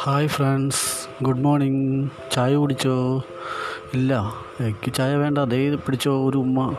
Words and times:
Hi 0.00 0.28
friends 0.28 0.84
good 1.24 1.38
morning. 1.38 2.10
ചായ 2.32 2.54
കുടിച്ചോ? 2.54 3.22
ഇല്ല 3.94 4.12
എനിക്ക് 4.60 4.92
ചായ 4.94 5.14
വേണ്ട. 5.14 5.38
ദേ 5.38 5.74
പിടിച്ചോ 5.74 6.12
ഒരു 6.28 6.38
ഉമ്മ. 6.38 6.74